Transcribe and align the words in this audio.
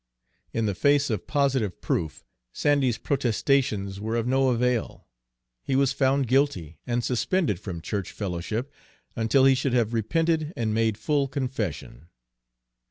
In 0.51 0.65
the 0.65 0.73
face 0.73 1.11
of 1.11 1.27
positive 1.27 1.79
proof, 1.79 2.23
Sandy's 2.51 2.97
protestations 2.97 3.99
were 3.99 4.15
of 4.15 4.25
no 4.25 4.49
avail; 4.49 5.05
he 5.61 5.75
was 5.75 5.93
found 5.93 6.25
guilty, 6.27 6.79
and 6.87 7.03
suspended 7.03 7.59
from 7.59 7.81
church 7.81 8.11
fellowship 8.11 8.73
until 9.15 9.45
he 9.45 9.53
should 9.53 9.73
have 9.73 9.93
repented 9.93 10.53
and 10.57 10.73
made 10.73 10.97
full 10.97 11.27
confession. 11.27 12.07